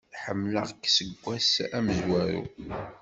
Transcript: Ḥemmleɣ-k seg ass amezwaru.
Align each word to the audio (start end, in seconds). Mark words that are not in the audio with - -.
Ḥemmleɣ-k 0.23 0.83
seg 0.95 1.09
ass 1.35 1.51
amezwaru. 1.77 2.43